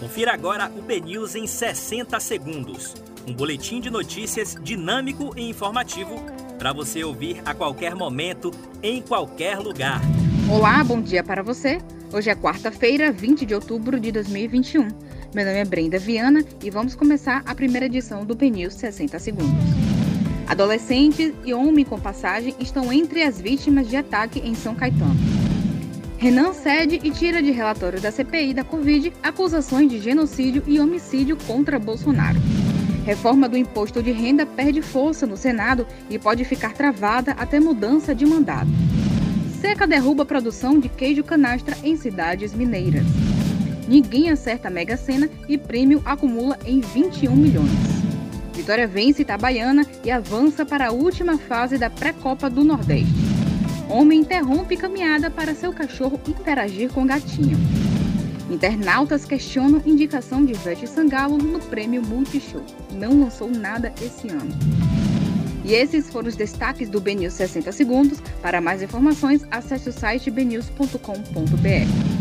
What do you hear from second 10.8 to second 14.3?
bom dia para você. Hoje é quarta-feira, 20 de outubro de